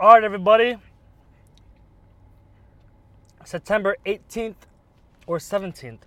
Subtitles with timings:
[0.00, 0.78] All right, everybody.
[3.44, 4.54] September 18th
[5.26, 5.98] or 17th.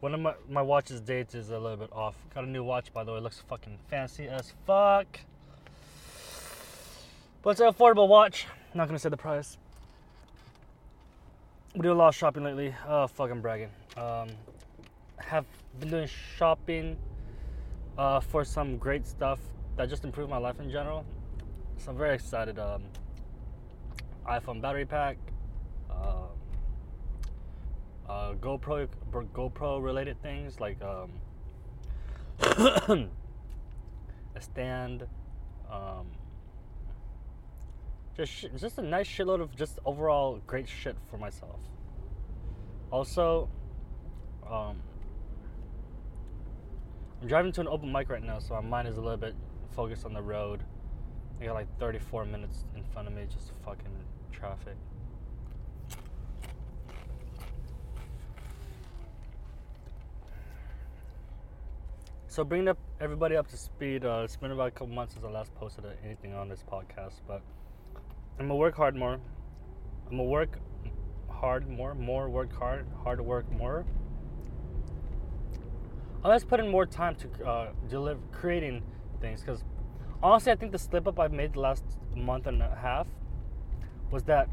[0.00, 2.16] One of my, my watch's dates is a little bit off.
[2.34, 3.20] Got a new watch, by the way.
[3.20, 5.20] Looks fucking fancy as fuck.
[7.42, 8.48] But it's an affordable watch.
[8.74, 9.56] Not gonna say the price.
[11.76, 12.74] We do a lot of shopping lately.
[12.88, 13.70] Oh, fucking bragging.
[13.96, 14.30] Um,
[15.18, 15.46] have
[15.78, 16.96] been doing shopping
[17.96, 19.38] uh, for some great stuff
[19.76, 21.04] that just improved my life in general.
[21.78, 22.58] So I'm very excited.
[22.58, 22.84] Um,
[24.26, 25.18] iPhone battery pack,
[25.90, 26.28] uh,
[28.08, 31.10] uh, GoPro, GoPro related things like um,
[34.34, 35.06] a stand,
[35.70, 36.06] um,
[38.16, 41.60] just sh- just a nice shitload of just overall great shit for myself.
[42.90, 43.48] Also,
[44.48, 44.76] um,
[47.20, 49.34] I'm driving to an open mic right now, so my mind is a little bit
[49.74, 50.62] focused on the road.
[51.44, 53.84] I got like 34 minutes in front of me, just fucking
[54.32, 54.76] traffic.
[62.28, 64.06] So bringing up everybody up to speed.
[64.06, 67.20] Uh, it's been about a couple months since I last posted anything on this podcast,
[67.28, 67.42] but
[68.38, 69.20] I'm gonna work hard more.
[70.06, 70.58] I'm gonna work
[71.28, 73.84] hard more, more work hard, hard work more.
[76.24, 78.82] I'm just putting more time to uh, deliver creating
[79.20, 79.62] things because
[80.24, 81.84] honestly, I think the slip up I've made the last
[82.16, 83.06] month and a half
[84.10, 84.48] was that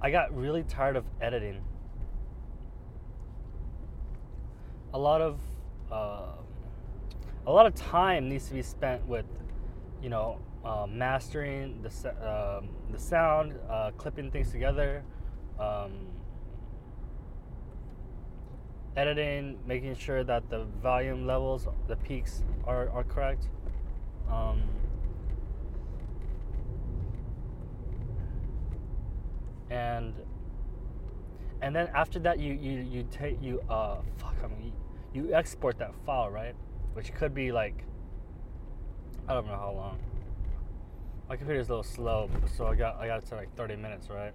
[0.00, 1.60] I got really tired of editing.
[4.94, 5.40] A lot of
[5.90, 6.36] uh,
[7.46, 9.26] a lot of time needs to be spent with,
[10.00, 15.02] you know, uh, mastering the um, the sound, uh, clipping things together,
[15.58, 16.06] um,
[18.96, 23.48] editing, making sure that the volume levels, the peaks are, are correct.
[24.30, 24.62] Um,
[29.70, 30.14] and
[31.62, 34.72] and then after that you you you take you uh fuck I mean
[35.12, 36.54] you, export that file right?
[36.92, 37.84] Which could be like
[39.28, 39.98] I don't know how long.
[41.28, 44.08] My computer is a little slow so I got I got to like 30 minutes
[44.10, 44.32] right?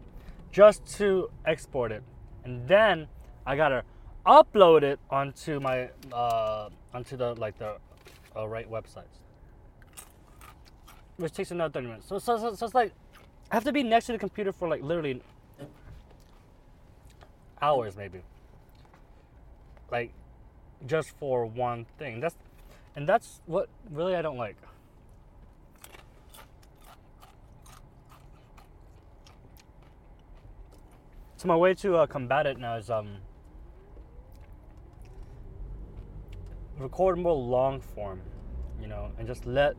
[0.51, 2.03] Just to export it.
[2.43, 3.07] And then
[3.45, 3.83] I gotta
[4.25, 7.77] upload it onto my uh onto the like the
[8.35, 9.19] uh, right websites.
[11.17, 12.07] Which takes another 30 minutes.
[12.07, 12.93] So, so, so, so it's like
[13.51, 15.21] I have to be next to the computer for like literally
[17.61, 18.21] hours maybe.
[19.91, 20.13] Like
[20.87, 22.21] just for one thing.
[22.21, 22.35] That's
[22.95, 24.55] and that's what really I don't like.
[31.35, 33.17] So my way to uh, combat it now is um
[36.77, 38.21] record more long form,
[38.81, 39.75] you know, and just let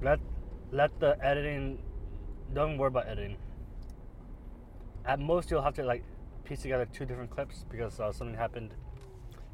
[0.00, 0.20] let
[0.72, 1.78] let the editing
[2.52, 3.36] don't worry about editing.
[5.04, 6.02] At most, you'll have to like
[6.44, 8.70] piece together two different clips because uh, something happened.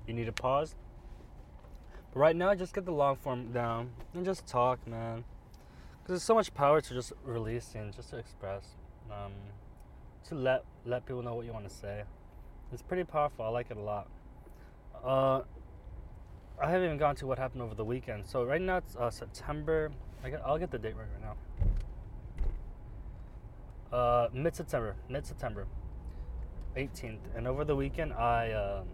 [0.06, 0.76] You need to pause.
[2.12, 5.24] But right now, just get the long form down and just talk, man.
[5.98, 8.76] Because there's so much power to just releasing, just to express,
[9.10, 9.32] um,
[10.28, 12.02] to let let people know what you want to say.
[12.72, 13.44] It's pretty powerful.
[13.44, 14.08] I like it a lot.
[15.04, 15.42] Uh,
[16.60, 18.26] I haven't even gone to what happened over the weekend.
[18.26, 19.90] So right now it's uh, September.
[20.24, 21.34] I get, I'll get the date right, right now
[23.92, 25.66] uh, mid September, mid September,
[26.76, 28.84] 18th, and over the weekend I uh,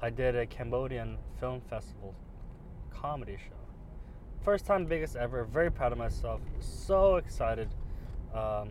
[0.00, 2.14] I did a Cambodian film festival
[2.90, 3.54] comedy show.
[4.42, 5.44] First time, biggest ever.
[5.44, 6.40] Very proud of myself.
[6.60, 7.68] So excited.
[8.34, 8.68] Um,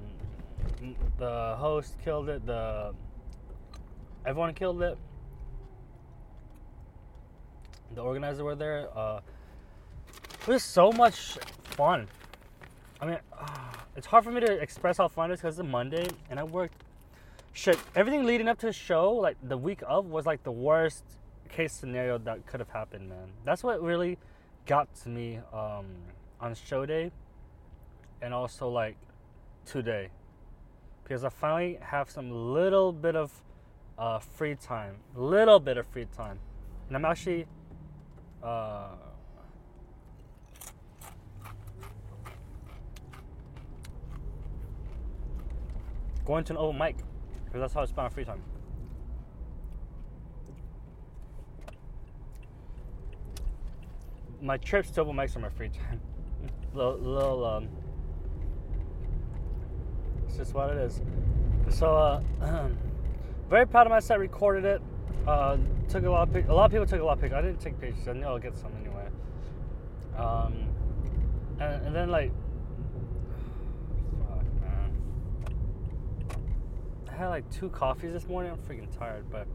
[1.18, 2.46] the host killed it.
[2.46, 2.94] The
[4.26, 4.98] everyone killed it.
[7.94, 8.88] The organizers were there.
[8.96, 9.20] Uh,
[10.42, 12.08] it was so much fun.
[13.02, 13.20] I mean.
[13.34, 13.55] Uh,
[13.96, 16.40] it's hard for me to express how fun it is because it's a Monday and
[16.40, 16.84] I worked.
[17.54, 21.04] Shit, everything leading up to the show, like the week of, was like the worst
[21.48, 23.30] case scenario that could have happened, man.
[23.46, 24.18] That's what really
[24.66, 25.86] got to me um,
[26.42, 27.12] on show day
[28.22, 28.98] and also like
[29.66, 30.10] today
[31.04, 33.32] because I finally have some little bit of
[33.98, 36.40] uh, free time, little bit of free time,
[36.88, 37.46] and I'm actually
[38.44, 38.88] uh,
[46.26, 46.98] going to an open mic
[47.46, 48.42] because that's how I spend my free time.
[54.42, 56.02] My trips to open mics are my free time.
[56.74, 57.70] little, little um,
[60.28, 61.02] it's just what it is.
[61.70, 62.22] So, uh,
[63.50, 64.20] very proud of my set.
[64.20, 64.82] Recorded it.
[65.26, 65.58] Uh,
[65.88, 67.38] took a lot of a lot of people took a lot of pictures.
[67.38, 68.08] I didn't take pictures.
[68.08, 69.08] I knew I'll get some anyway.
[70.18, 70.70] Um,
[71.60, 72.32] and, and then like
[77.16, 78.52] I had like two coffees this morning.
[78.52, 79.48] I'm freaking tired, but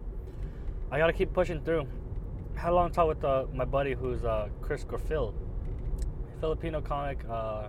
[0.90, 1.86] I gotta keep pushing through.
[2.56, 5.34] I had a long talk with uh, my buddy who's uh, Chris Gorfil,
[6.40, 7.68] Filipino comic, uh,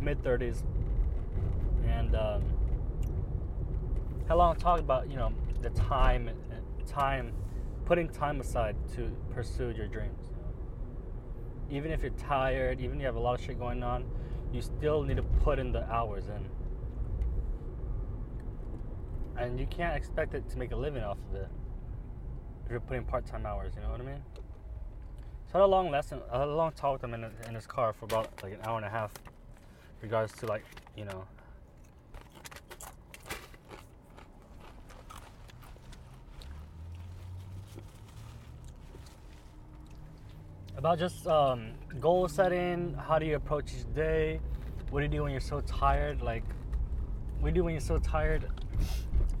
[0.00, 0.62] mid 30s,
[1.84, 2.44] and um,
[4.28, 6.30] had a long talk about you know the time,
[6.86, 7.32] time,
[7.86, 10.28] putting time aside to pursue your dreams.
[11.72, 14.04] Even if you're tired, even if you have a lot of shit going on,
[14.52, 16.46] you still need to put in the hours in
[19.38, 21.48] and you can't expect it to make a living off of it
[22.64, 23.74] if you're putting part-time hours.
[23.76, 24.22] You know what I mean?
[25.46, 27.54] So I had a long lesson, I had a long talk with him in, in
[27.54, 29.12] his car for about like an hour and a half,
[30.02, 30.64] regards to like
[30.96, 31.24] you know.
[40.76, 44.40] About just um, goal setting, how do you approach each day,
[44.90, 46.44] what do you do when you're so tired, like
[47.40, 48.48] what do you do when you're so tired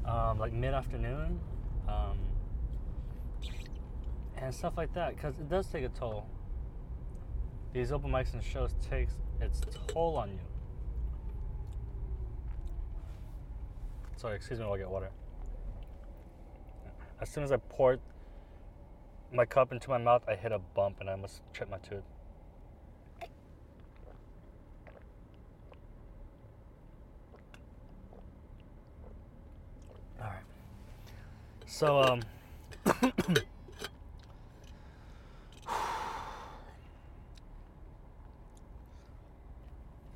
[0.06, 1.40] um, like mid afternoon,
[1.88, 2.18] um,
[4.36, 6.26] and stuff like that, because it does take a toll.
[7.72, 10.38] These open mics and shows takes its toll on you.
[14.16, 15.10] Sorry, excuse me while I get water.
[17.20, 18.00] As soon as I poured
[19.32, 22.04] my cup into my mouth, I hit a bump and I almost tripped my tooth.
[31.68, 32.20] So, um,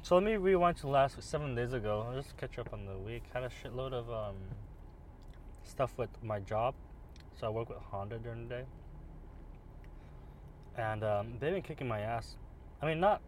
[0.02, 2.06] so let me rewind to last seven days ago.
[2.08, 3.24] I'll just catch up on the week.
[3.34, 4.36] Had a shitload of um,
[5.64, 6.74] stuff with my job.
[7.38, 8.64] So I work with Honda during the day,
[10.78, 12.36] and um, they've been kicking my ass.
[12.80, 13.22] I mean, not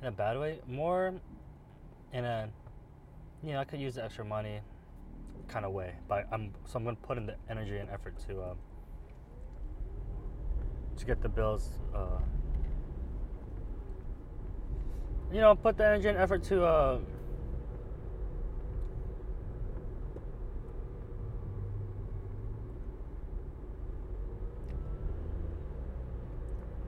[0.00, 1.12] in a bad way, more
[2.12, 2.48] in a
[3.42, 4.60] you know I could use the extra money
[5.50, 5.94] kind of way.
[6.08, 8.54] But I'm so I'm gonna put in the energy and effort to uh,
[10.96, 11.70] to get the bills.
[11.94, 12.20] Uh,
[15.32, 16.64] you know, put the energy and effort to.
[16.64, 16.98] Uh,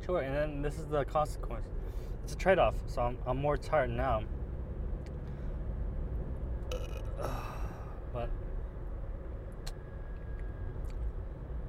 [0.05, 1.65] Sure, and then this is the consequence.
[2.25, 4.25] It's a trade off, so I'm, I'm more tired now.
[8.13, 8.29] But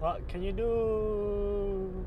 [0.04, 2.06] What can you do?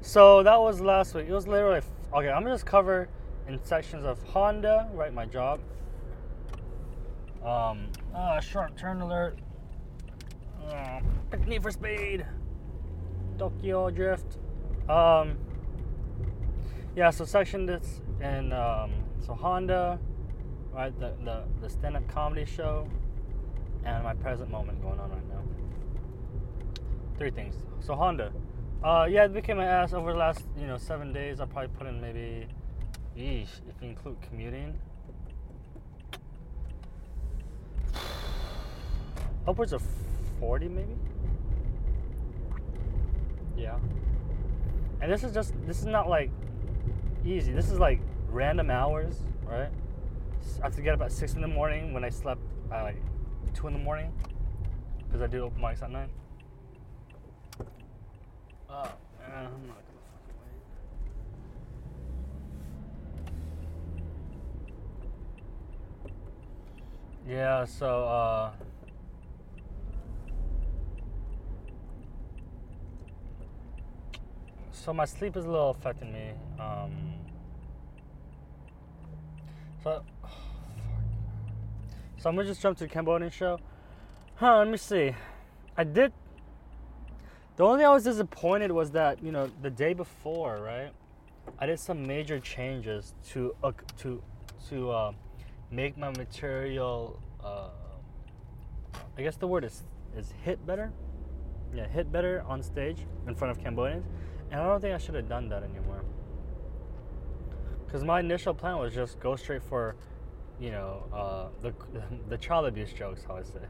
[0.00, 1.26] So that was last week.
[1.28, 1.80] It was literally
[2.14, 2.28] okay.
[2.28, 3.08] I'm gonna just cover
[3.48, 5.12] in sections of Honda, right?
[5.12, 5.58] My job.
[7.44, 9.40] Um, uh, sharp turn alert.
[10.70, 11.00] Uh,
[11.48, 12.24] Need for Speed.
[13.38, 14.38] Tokyo Drift.
[14.88, 15.36] Um,
[16.94, 17.10] yeah.
[17.10, 17.68] So section
[18.20, 19.98] and um, so Honda,
[20.72, 20.96] right?
[21.00, 22.86] The the the stand-up comedy show
[23.84, 25.42] and my present moment going on right now.
[27.18, 27.54] Three things.
[27.80, 28.32] So Honda,
[28.82, 31.40] uh, yeah, it became my ass over the last you know seven days.
[31.40, 32.46] I probably put in maybe,
[33.16, 34.78] yeesh, if you include commuting,
[39.46, 39.82] upwards of
[40.38, 40.96] forty maybe.
[43.56, 43.76] Yeah.
[45.02, 46.30] And this is just this is not like
[47.24, 47.52] easy.
[47.52, 49.68] This is like random hours, right?
[50.60, 52.40] I have to get up at six in the morning when I slept
[52.72, 53.02] at like
[53.54, 54.12] two in the morning
[55.06, 56.08] because I do open mics at night.
[58.68, 60.36] Oh man, I'm not gonna fucking
[67.26, 67.32] wait.
[67.32, 68.52] Yeah, so uh
[74.72, 76.32] so my sleep is a little affecting me.
[76.58, 77.14] Um
[79.82, 80.02] so
[82.20, 83.58] so I'm gonna just jump to the Cambodian show.
[84.34, 85.14] Huh, let me see.
[85.74, 86.12] I did.
[87.56, 90.92] The only thing I was disappointed was that, you know, the day before, right?
[91.58, 94.22] I did some major changes to uh, to
[94.68, 95.12] to uh,
[95.70, 97.18] make my material.
[97.42, 97.68] Uh,
[99.16, 99.84] I guess the word is
[100.14, 100.92] is hit better.
[101.74, 102.98] Yeah, hit better on stage
[103.28, 104.04] in front of Cambodians,
[104.50, 106.04] and I don't think I should have done that anymore.
[107.86, 109.96] Because my initial plan was just go straight for
[110.60, 111.72] you know, uh, the
[112.28, 113.60] the child abuse jokes, how I say,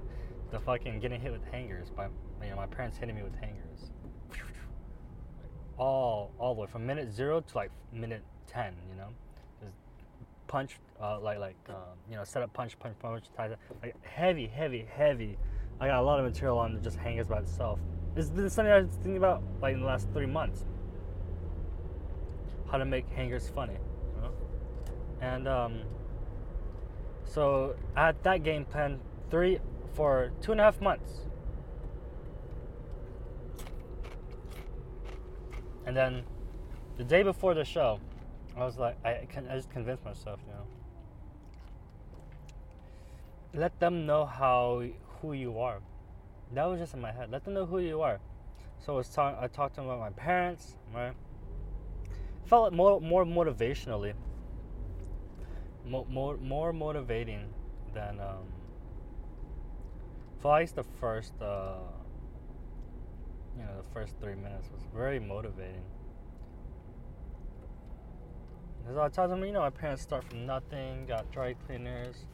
[0.50, 2.08] the fucking getting hit with hangers by
[2.42, 3.92] you know my parents hitting me with hangers,
[5.78, 9.08] all all the way from minute zero to like minute ten, you know,
[9.62, 9.76] just
[10.48, 14.46] punch uh, like like uh, you know set up punch punch punch ties like heavy
[14.46, 15.38] heavy heavy.
[15.80, 17.78] I got a lot of material on just hangers by itself.
[18.14, 20.64] This, this is something I was thinking about like in the last three months.
[22.70, 23.74] How to make hangers funny,
[24.16, 24.30] you know?
[25.20, 25.80] and um,
[27.30, 28.98] So I had that game plan
[29.30, 29.60] three
[29.94, 31.12] for two and a half months.
[35.86, 36.24] And then
[36.96, 38.00] the day before the show,
[38.56, 40.66] I was like, I, can, I just convinced myself, you know.
[43.54, 44.82] Let them know how
[45.20, 45.78] who you are.
[46.52, 47.30] That was just in my head.
[47.30, 48.18] Let them know who you are.
[48.84, 49.38] So I was talking.
[49.40, 51.12] I talked to them about my parents, right?
[52.46, 54.14] Felt more more motivationally,
[55.86, 57.46] more more, more motivating
[57.94, 58.46] than um,
[60.40, 61.74] for the first uh,
[63.56, 65.84] you know the first three minutes was very motivating.
[68.80, 72.24] Because I told them, you know, my parents start from nothing, got dry cleaners,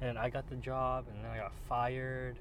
[0.00, 2.38] and I got the job, and then I got fired,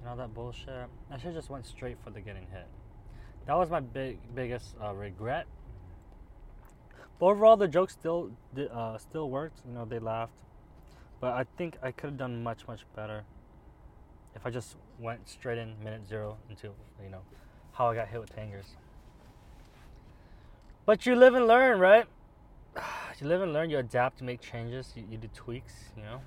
[0.00, 0.88] and all that bullshit.
[1.10, 2.66] I should just went straight for the getting hit.
[3.46, 5.46] That was my big biggest uh, regret.
[7.18, 8.30] But overall, the joke still
[8.72, 9.60] uh, still worked.
[9.66, 10.38] You know, they laughed,
[11.20, 13.24] but I think I could have done much much better
[14.34, 16.66] if I just went straight in minute zero into
[17.02, 17.22] you know
[17.72, 18.76] how I got hit with tangers.
[20.84, 22.06] But you live and learn, right?
[23.18, 23.70] You live and learn.
[23.70, 25.72] You adapt, you make changes, you, you do tweaks.
[25.96, 26.20] You know,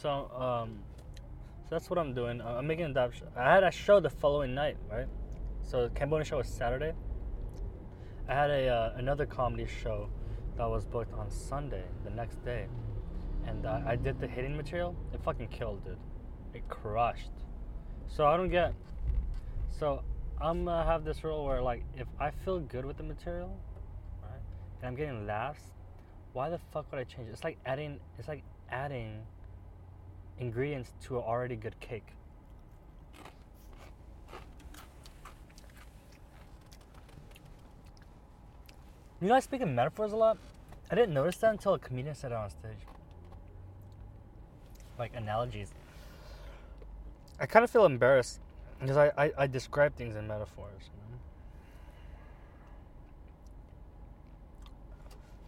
[0.00, 0.78] so um,
[1.64, 2.40] so that's what I'm doing.
[2.40, 2.96] Uh, I'm making an.
[3.36, 5.08] I had a show the following night, right?
[5.64, 6.92] So the Cambodia show was Saturday.
[8.28, 10.08] I had a uh, another comedy show
[10.56, 12.66] that was booked on Sunday, the next day,
[13.46, 14.96] and uh, I did the hitting material.
[15.12, 15.98] It fucking killed, dude.
[16.54, 17.30] It crushed.
[18.08, 18.72] So I don't get.
[19.68, 20.02] So
[20.40, 23.58] I'm gonna have this rule where like if I feel good with the material,
[24.22, 24.40] right,
[24.80, 25.60] and I'm getting laughs,
[26.32, 27.32] why the fuck would I change it?
[27.32, 28.00] It's like adding.
[28.18, 29.22] It's like adding
[30.38, 32.08] ingredients to an already good cake.
[39.20, 40.36] You know, I speak in metaphors a lot.
[40.90, 42.78] I didn't notice that until a comedian said it on stage.
[44.98, 45.72] Like analogies.
[47.40, 48.40] I kind of feel embarrassed
[48.80, 50.82] because I, I, I describe things in metaphors.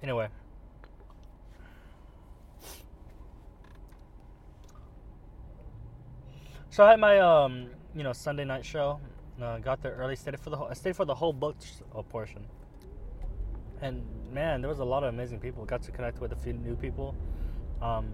[0.03, 0.15] You know?
[0.15, 0.29] Anyway.
[6.71, 9.01] So I had my um, you know Sunday night show.
[9.43, 10.17] Uh, got there early.
[10.17, 10.69] Stayed for the whole.
[10.69, 11.57] I stayed for the whole book
[12.09, 12.45] portion.
[13.81, 15.65] And man, there was a lot of amazing people.
[15.65, 17.15] Got to connect with a few new people.
[17.81, 18.13] Um,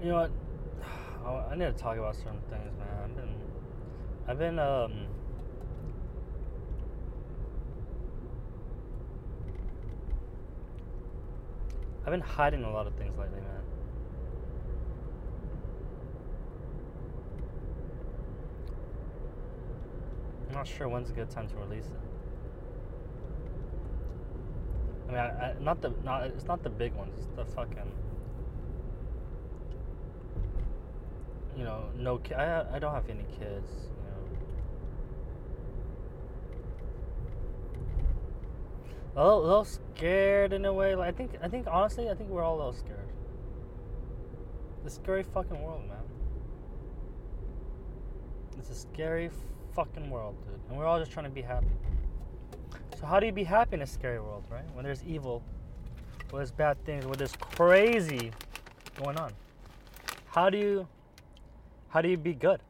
[0.00, 0.30] you know what?
[1.50, 2.88] I need to talk about certain things, man.
[3.04, 3.34] I've been,
[4.28, 5.06] I've been, um,
[12.04, 13.62] I've been hiding a lot of things lately, man.
[20.48, 21.92] I'm not sure when's a good time to release it.
[25.08, 27.14] I mean, I, I, not the not it's not the big ones.
[27.18, 27.92] It's the fucking
[31.56, 33.68] you know, no, ki- I I don't have any kids.
[33.98, 34.22] You know,
[39.16, 40.94] a little, a little scared in a way.
[40.94, 43.08] Like I think, I think honestly, I think we're all a little scared.
[44.84, 45.98] The scary fucking world, man.
[48.58, 49.30] It's a scary
[49.74, 51.66] fucking world, dude, and we're all just trying to be happy.
[52.98, 54.64] So how do you be happy in a scary world, right?
[54.74, 55.42] When there's evil,
[56.30, 58.32] when there's bad things, when there's crazy
[59.02, 59.32] going on.
[60.26, 60.88] How do you
[61.88, 62.60] how do you be good?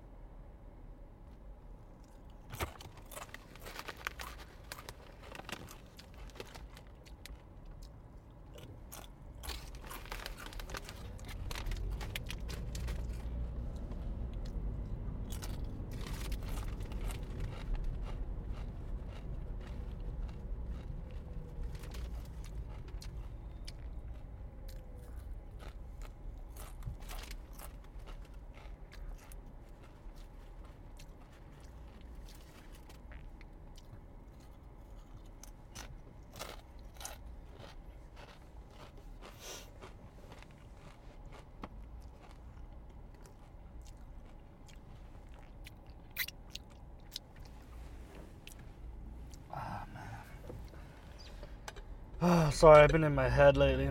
[52.53, 53.91] Sorry, I've been in my head lately.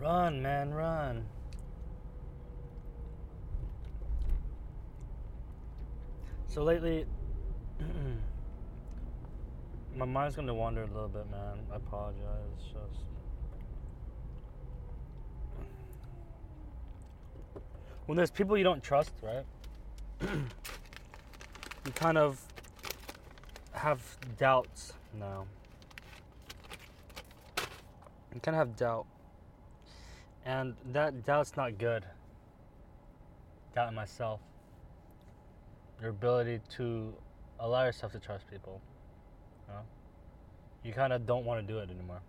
[0.00, 1.24] Run, man, run.
[6.48, 7.06] So lately,
[9.96, 11.60] my mind's gonna wander a little bit, man.
[11.72, 12.50] I apologize.
[12.58, 13.13] It's just.
[18.06, 19.44] When there's people you don't trust, right?
[20.20, 22.40] you kind of
[23.72, 24.02] have
[24.38, 25.46] doubts now.
[28.34, 29.06] You kind of have doubt.
[30.44, 32.04] And that doubt's not good.
[33.74, 34.40] Doubt in myself.
[36.00, 37.14] Your ability to
[37.60, 38.82] allow yourself to trust people.
[39.66, 39.80] You, know?
[40.82, 42.20] you kind of don't want to do it anymore.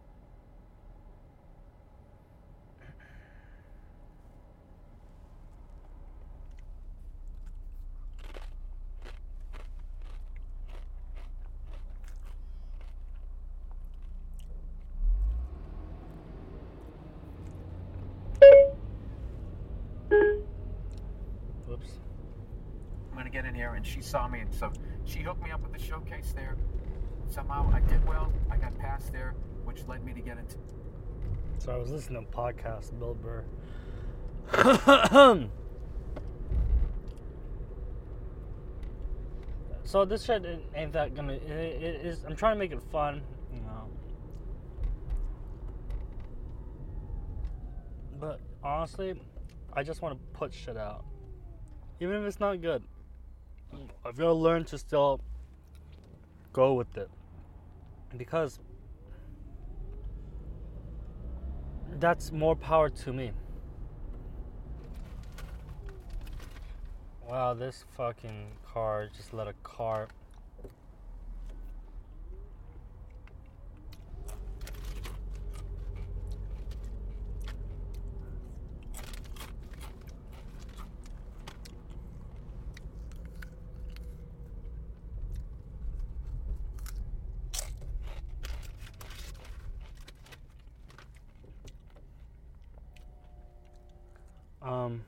[21.67, 21.99] Whoops.
[23.11, 24.71] I'm gonna get in here, and she saw me, and so
[25.05, 26.55] she hooked me up with the showcase there.
[27.29, 28.31] Somehow I did well.
[28.51, 30.57] I got past there, which led me to get into.
[31.57, 33.43] So I was listening to podcast, Bill Burr.
[39.83, 41.33] so this shit ain't that gonna.
[41.33, 42.23] It, it is.
[42.23, 43.89] I'm trying to make it fun, you know.
[48.19, 49.19] But honestly,
[49.73, 51.03] I just want to put shit out,
[51.99, 52.83] even if it's not good.
[53.73, 55.19] I've got to learn to still
[56.53, 57.09] go with it
[58.17, 58.59] because
[61.99, 63.31] that's more power to me.
[67.27, 70.07] Wow, this fucking car just let a car.
[94.65, 95.03] Um.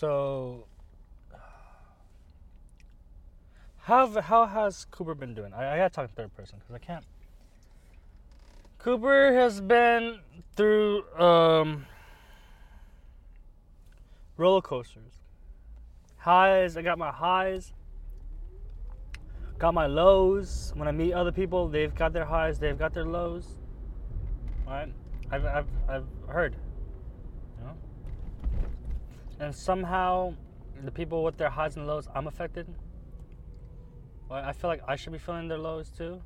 [0.00, 0.64] So,
[3.80, 5.52] how how has Cooper been doing?
[5.52, 7.04] I, I gotta talk in third person because I can't.
[8.78, 10.20] Cooper has been
[10.56, 11.84] through um,
[14.38, 15.12] roller coasters.
[16.16, 17.74] Highs, I got my highs.
[19.58, 20.72] Got my lows.
[20.76, 23.58] When I meet other people, they've got their highs, they've got their lows.
[24.66, 24.90] Right?
[25.30, 26.56] I've, I've, I've heard.
[29.40, 30.34] And somehow,
[30.84, 32.66] the people with their highs and lows, I'm affected.
[34.28, 36.22] Well, I feel like I should be feeling their lows too.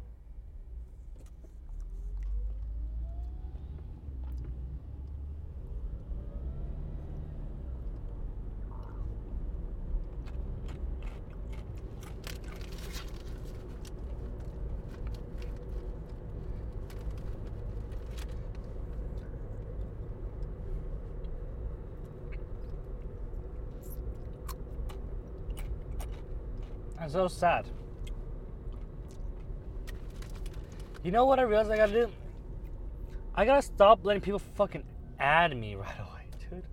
[27.15, 27.65] So sad.
[31.05, 32.09] You know what I realized I gotta do?
[33.37, 34.83] I gotta stop letting people fucking
[35.21, 36.65] add me right away, dude.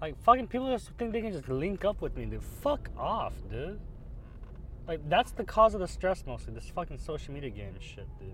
[0.00, 2.42] Like, fucking people just think they can just link up with me, dude.
[2.42, 3.78] Fuck off, dude.
[4.88, 8.32] Like, that's the cause of the stress mostly, this fucking social media game shit, dude.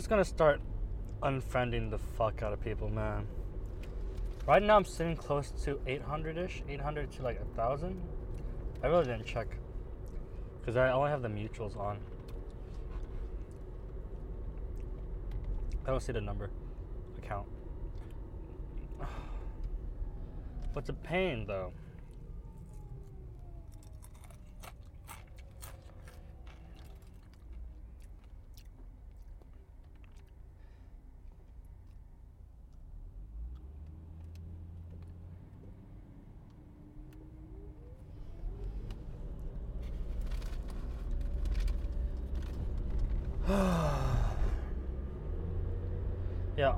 [0.00, 0.62] Just gonna start
[1.22, 3.26] unfriending the fuck out of people, man.
[4.46, 8.00] Right now, I'm sitting close to 800 ish, 800 to like a thousand.
[8.82, 9.58] I really didn't check
[10.58, 11.98] because I only have the mutuals on.
[15.84, 16.48] I don't see the number
[17.18, 17.46] account.
[20.72, 21.74] What's a pain though?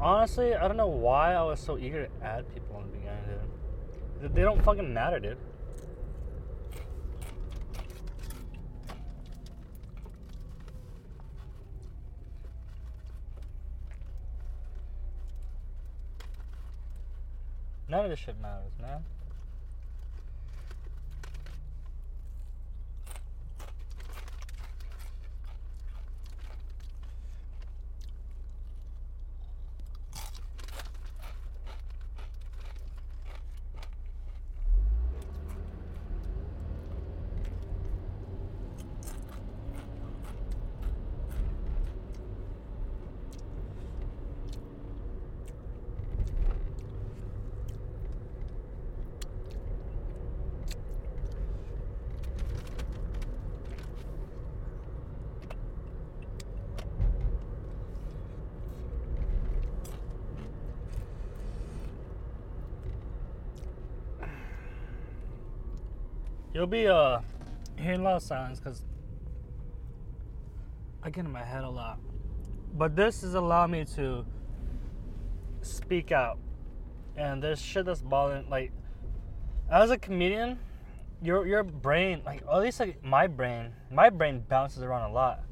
[0.02, 3.24] Honestly, I don't know why I was so eager to add people in the beginning,
[4.20, 4.34] dude.
[4.34, 5.38] They don't fucking matter, dude.
[17.88, 19.04] None of this shit matters, man.
[66.62, 67.18] You'll be uh
[67.76, 68.84] hearing a lot of silence because
[71.02, 71.98] I get in my head a lot.
[72.74, 74.24] But this has allowed me to
[75.62, 76.38] speak out.
[77.16, 78.70] And there's shit that's bothering like
[79.72, 80.56] as a comedian,
[81.20, 85.42] your your brain, like at least like my brain, my brain bounces around a lot.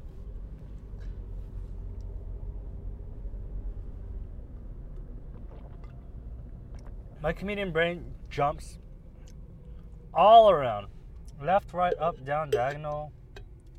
[7.21, 8.77] My comedian brain jumps
[10.13, 10.87] all around.
[11.41, 13.11] Left, right, up, down, diagonal,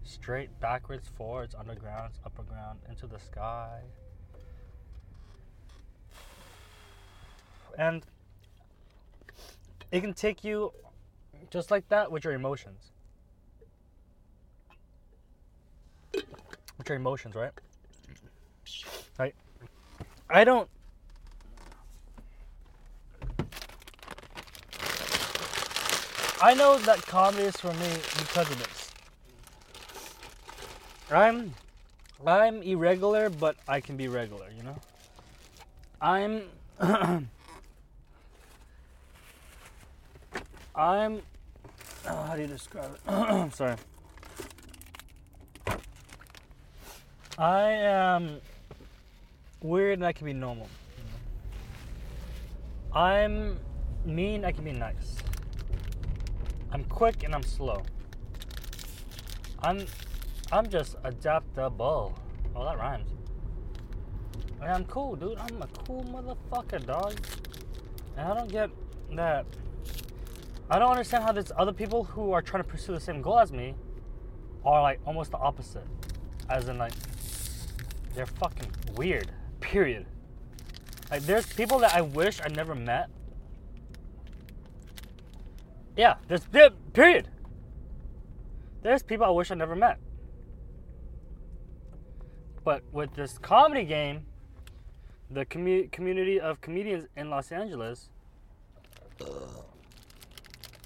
[0.02, 3.80] straight, backwards, forwards, underground, upper ground, into the sky.
[7.78, 8.04] And
[9.92, 10.72] it can take you
[11.50, 12.90] just like that with your emotions.
[16.12, 17.52] With your emotions, right?
[19.18, 19.34] Right?
[20.28, 20.68] I don't
[26.42, 28.90] I know that comedy is for me because of this.
[31.08, 31.54] I'm
[32.26, 34.76] I'm irregular, but I can be regular, you know?
[36.00, 36.42] I'm
[40.74, 41.22] I'm
[42.08, 43.00] oh, how do you describe it?
[43.06, 43.76] I'm Sorry.
[47.38, 48.40] I am
[49.62, 50.68] weird and I can be normal.
[52.92, 53.60] I'm
[54.04, 55.22] mean, I can be nice.
[56.72, 57.82] I'm quick and I'm slow.
[59.60, 59.86] I'm
[60.50, 62.18] I'm just adaptable.
[62.54, 63.10] Oh, that rhymes.
[64.60, 65.38] And I'm cool, dude.
[65.38, 67.14] I'm a cool motherfucker, dog.
[68.16, 68.70] And I don't get
[69.14, 69.46] that.
[70.70, 73.38] I don't understand how there's other people who are trying to pursue the same goal
[73.38, 73.74] as me
[74.64, 75.86] are like almost the opposite.
[76.48, 76.92] As in, like,
[78.14, 79.32] they're fucking weird.
[79.60, 80.06] Period.
[81.10, 83.10] Like, there's people that I wish I never met
[85.96, 87.28] yeah, there's there, period.
[88.82, 89.98] There's people I wish I never met.
[92.64, 94.26] But with this comedy game,
[95.30, 98.10] the commu- community of comedians in Los Angeles,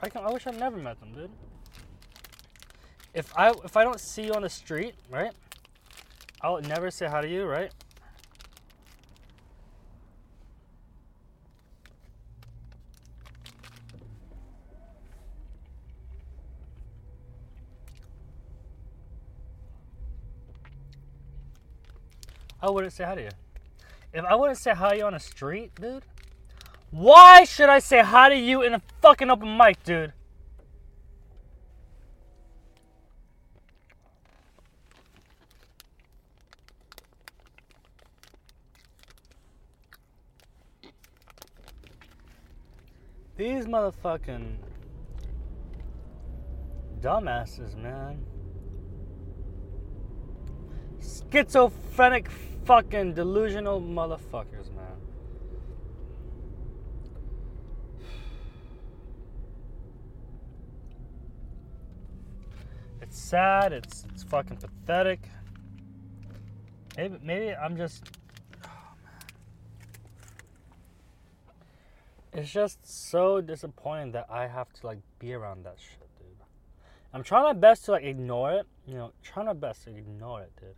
[0.03, 1.31] I can I wish I never met them, dude.
[3.15, 5.33] If I if I don't see you on the street, right?
[6.43, 7.73] I'll never say hi to you, right?
[22.67, 23.29] I wouldn't say hi to you.
[24.13, 26.03] If I wouldn't say hi to you on the street, dude,
[26.91, 30.13] why should I say hi to you in a fucking open mic, dude?
[43.37, 44.57] These motherfucking
[47.01, 48.25] dumbasses, man.
[51.31, 52.29] Schizophrenic
[52.65, 54.97] fucking delusional motherfuckers, man.
[63.03, 63.73] It's sad.
[63.73, 65.21] It's it's fucking pathetic.
[66.97, 68.05] Maybe maybe I'm just.
[68.65, 68.69] Oh,
[72.33, 76.29] it's just so disappointing that I have to like be around that shit, dude.
[77.13, 78.67] I'm trying my best to like ignore it.
[78.87, 80.75] You know, trying my best to ignore it, dude.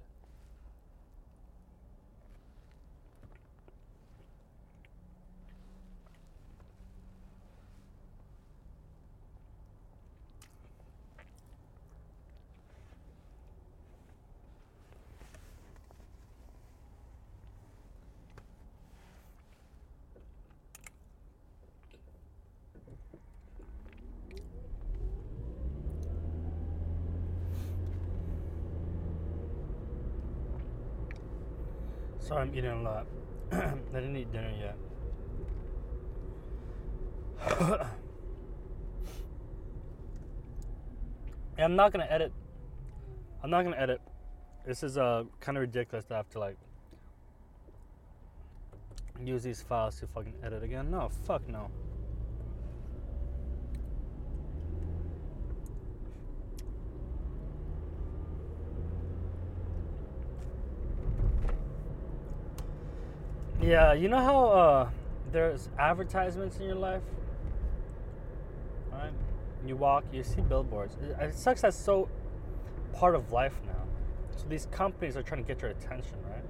[32.38, 33.06] I'm eating a lot.
[33.52, 34.76] I didn't eat dinner yet.
[41.58, 42.32] I'm not gonna edit.
[43.42, 44.00] I'm not gonna edit.
[44.66, 46.56] This is uh kind of ridiculous to have to like
[49.24, 50.90] use these files to fucking edit again.
[50.90, 51.70] No, fuck no.
[63.68, 64.90] Yeah, you know how uh,
[65.30, 67.02] there's advertisements in your life,
[68.90, 69.12] right?
[69.66, 70.96] You walk, you see billboards.
[71.02, 71.60] It, it sucks.
[71.60, 72.08] That's so
[72.94, 73.84] part of life now.
[74.36, 76.42] So these companies are trying to get your attention, right?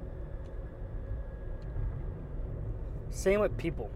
[3.11, 3.91] Same with people.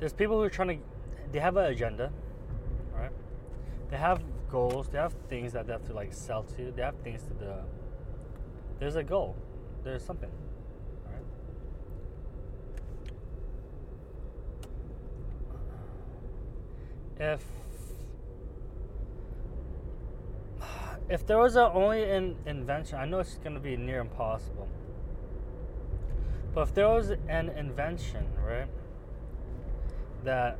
[0.00, 0.84] There's people who are trying to.
[1.30, 2.10] They have an agenda,
[2.92, 3.12] right?
[3.92, 4.88] They have goals.
[4.88, 6.72] They have things that they have to like sell to.
[6.74, 7.52] They have things to do.
[8.78, 9.36] There's a goal.
[9.84, 10.30] There's something.
[17.18, 17.34] Right?
[17.34, 17.44] If
[21.08, 24.68] if there was a only an invention, I know it's going to be near impossible.
[26.54, 28.68] But if there was an invention, right,
[30.24, 30.58] that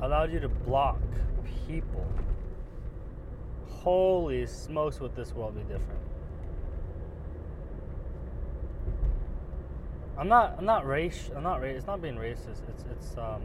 [0.00, 1.00] allowed you to block
[1.66, 2.06] people,
[3.68, 6.00] holy smokes, would this world be different?
[10.18, 10.56] I'm not.
[10.58, 11.30] I'm not race.
[11.34, 11.60] I'm not.
[11.60, 12.68] Ra- it's not being racist.
[12.68, 12.84] It's.
[12.90, 13.16] It's.
[13.16, 13.42] Um.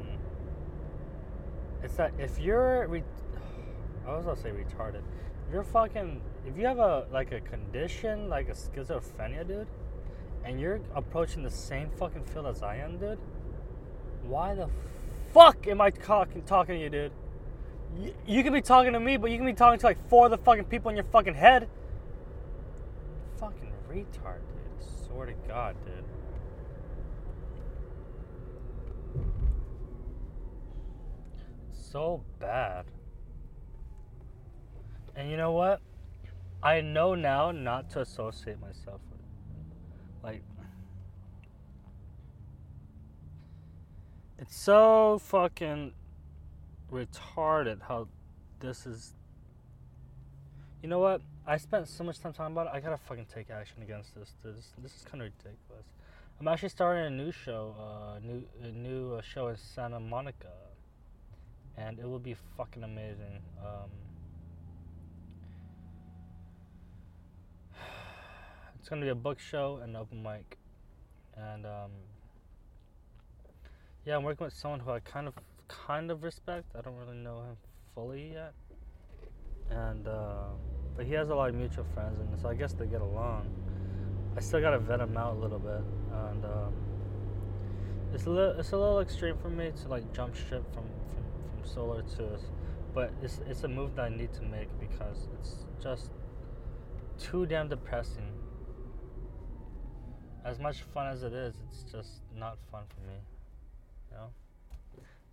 [1.84, 2.88] It's that if you're.
[2.88, 3.04] Re-
[4.08, 5.04] I was gonna say retarded.
[5.48, 6.20] If you're fucking.
[6.48, 9.68] If you have a like a condition like a schizophrenia, dude,
[10.44, 13.20] and you're approaching the same fucking field as I am, dude.
[14.24, 14.68] Why the
[15.32, 17.12] fuck am I talking talking to you, dude?
[18.00, 20.26] You, you can be talking to me, but you can be talking to like four
[20.26, 21.70] of the fucking people in your fucking head.
[23.38, 24.88] Fucking retard, dude.
[25.06, 26.04] Swear to God, dude.
[31.94, 32.86] So bad.
[35.16, 35.80] And you know what?
[36.64, 40.24] I know now not to associate myself with it.
[40.24, 40.42] Like
[44.40, 45.94] It's so fucking
[46.92, 48.08] retarded how
[48.60, 49.14] this is
[50.82, 51.22] You know what?
[51.46, 52.72] I spent so much time talking about it.
[52.74, 54.34] I gotta fucking take action against this.
[54.44, 55.86] This, this is kind of ridiculous.
[56.40, 60.73] I'm actually starting a new show, uh, new a new uh, show in Santa Monica
[61.78, 63.42] and it will be fucking amazing.
[63.60, 63.90] Um,
[68.80, 70.58] it's gonna be a book show and open mic,
[71.36, 71.92] and um,
[74.06, 75.34] yeah, I'm working with someone who I kind of
[75.68, 76.76] kind of respect.
[76.78, 77.58] I don't really know him
[77.96, 78.54] fully yet,
[79.70, 80.50] and uh,
[80.96, 83.50] but he has a lot of mutual friends, and so I guess they get along.
[84.36, 85.82] I still gotta vet him out a little bit,
[86.12, 86.74] and um,
[88.14, 90.84] it's a little it's a little extreme for me to like jump ship from
[91.66, 92.42] solar to us,
[92.94, 96.12] but it's it's a move that I need to make because it's just
[97.20, 98.32] too damn depressing.
[100.46, 103.18] As much fun as it is, it's just not fun for me.
[104.12, 104.30] You know?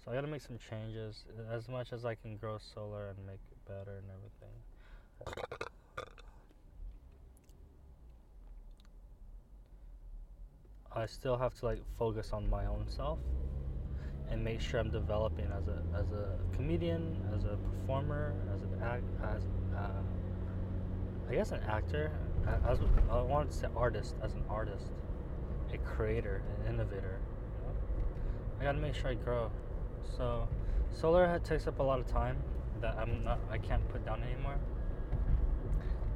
[0.04, 3.40] So I gotta make some changes as much as I can grow solar and make
[3.50, 5.68] it better and everything.
[10.92, 13.18] I still have to like focus on my own self
[14.30, 18.82] and make sure I'm developing as a as a comedian, as a performer, as an
[18.82, 19.42] act, as
[19.76, 20.02] uh,
[21.28, 22.12] I guess an actor.
[22.66, 22.78] As
[23.10, 24.86] I wanted to say artist, as an artist,
[25.72, 27.18] a creator, an innovator.
[28.58, 29.50] I got to make sure I grow.
[30.16, 30.48] So,
[30.90, 32.38] solar takes up a lot of time
[32.80, 34.56] that I'm not, I can't put down anymore.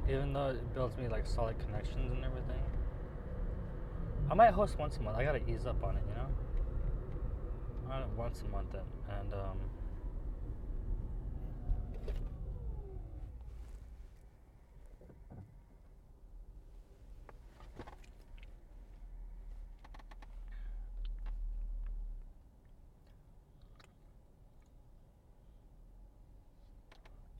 [0.09, 2.61] Even though it builds me like solid connections and everything.
[4.29, 5.17] I might host once a month.
[5.17, 6.14] I gotta ease up on it, you know
[8.17, 9.59] once a month then, and um,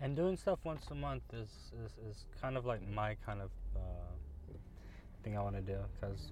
[0.01, 1.49] and doing stuff once a month is,
[1.83, 3.79] is, is kind of like my kind of uh,
[5.23, 6.31] thing I want to do because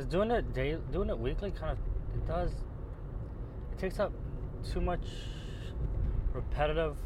[0.00, 1.78] Because doing it day, doing it weekly, kind of,
[2.14, 2.52] it does.
[3.72, 4.10] It takes up
[4.72, 5.02] too much
[6.32, 6.96] repetitiveness,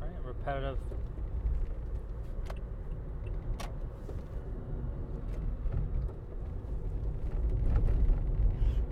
[0.00, 0.10] right?
[0.24, 0.76] Repetitive.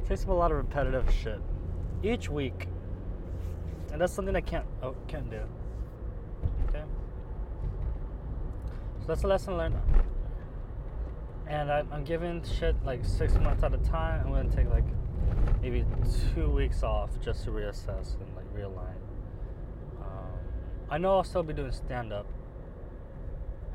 [0.06, 1.40] takes up a lot of repetitive shit
[2.04, 2.68] each week,
[3.90, 5.40] and that's something I can't oh, can't do.
[6.68, 6.84] Okay,
[9.00, 9.74] so that's a lesson learned.
[11.52, 14.22] And I, I'm giving shit like six months at a time.
[14.24, 14.86] I'm gonna take like
[15.60, 15.84] maybe
[16.34, 18.96] two weeks off just to reassess and like realign.
[20.00, 20.32] Um,
[20.88, 22.26] I know I'll still be doing stand up.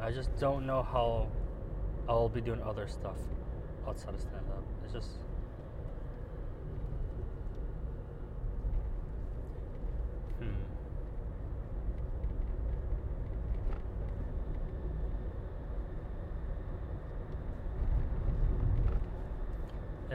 [0.02, 1.28] I just don't know how
[2.10, 3.18] I'll be doing other stuff
[3.88, 4.64] outside of stand up.
[4.84, 5.27] It's just.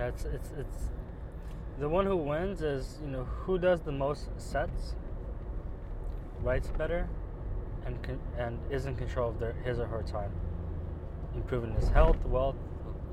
[0.03, 0.79] Yeah, it's it's it's
[1.79, 4.97] the one who wins is you know who does the most sets,
[6.43, 7.09] writes better,
[7.87, 10.33] and con- and is in control of their his or her time,
[11.37, 12.57] improving his health, wealth,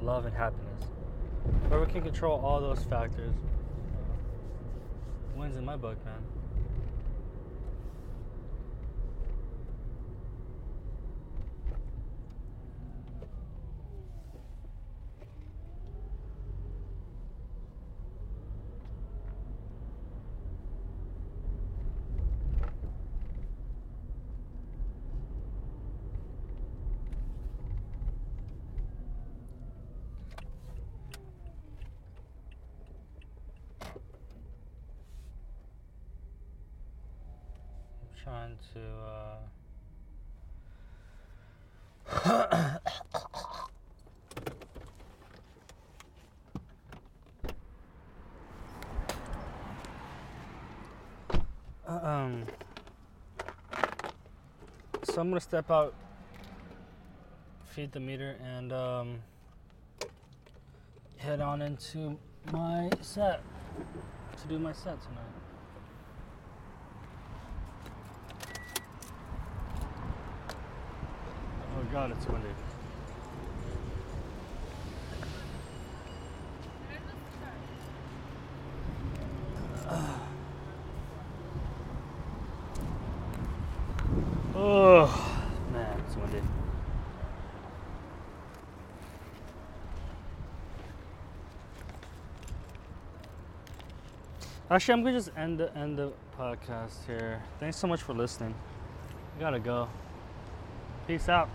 [0.02, 0.86] love, and happiness.
[1.67, 3.36] Whoever can control all those factors
[5.36, 6.23] wins in my book, man.
[38.30, 38.79] trying to
[42.25, 42.77] uh
[51.88, 52.43] um
[55.03, 55.93] so I'm gonna step out
[57.65, 59.19] feed the meter and um
[61.17, 62.17] head on into
[62.51, 63.41] my set
[64.41, 65.23] to do my set tonight
[71.77, 72.47] Oh god, it's windy.
[84.56, 85.41] Oh
[85.73, 86.41] man, it's windy.
[94.69, 97.41] Actually, I'm gonna just end the end the podcast here.
[97.60, 98.54] Thanks so much for listening.
[99.38, 99.88] I gotta go.
[101.08, 101.49] Peace out.